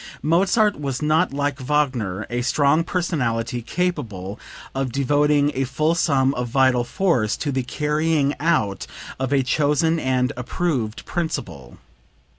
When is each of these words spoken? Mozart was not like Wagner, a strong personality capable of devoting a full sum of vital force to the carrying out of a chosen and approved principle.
Mozart 0.23 0.81
was 0.81 1.03
not 1.03 1.31
like 1.31 1.59
Wagner, 1.59 2.25
a 2.31 2.41
strong 2.41 2.83
personality 2.83 3.61
capable 3.61 4.39
of 4.73 4.91
devoting 4.91 5.51
a 5.53 5.63
full 5.63 5.93
sum 5.93 6.33
of 6.33 6.47
vital 6.47 6.83
force 6.83 7.37
to 7.37 7.51
the 7.51 7.61
carrying 7.61 8.33
out 8.39 8.87
of 9.19 9.31
a 9.31 9.43
chosen 9.43 9.99
and 9.99 10.33
approved 10.35 11.05
principle. 11.05 11.77